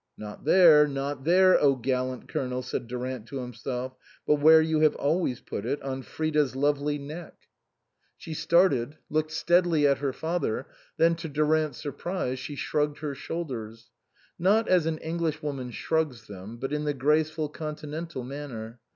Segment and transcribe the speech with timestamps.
[0.17, 3.93] ("Not there, not there, oh gallant Colonel," said Durant to himself,"
[4.25, 8.97] but where you have always put it, on Frida's lovely neck.") 118 INLAND She started,
[9.11, 10.65] looked steadily at her father,
[10.97, 13.91] then to Durant's surprise she shrugged her shoulders;
[14.39, 18.79] not as an Englishwoman shrugs them, but in the graceful continental manner.